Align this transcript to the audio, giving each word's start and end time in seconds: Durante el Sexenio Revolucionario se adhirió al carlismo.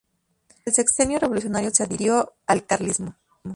Durante 0.47 0.63
el 0.65 0.73
Sexenio 0.73 1.19
Revolucionario 1.19 1.69
se 1.69 1.83
adhirió 1.83 2.33
al 2.47 2.65
carlismo. 2.65 3.17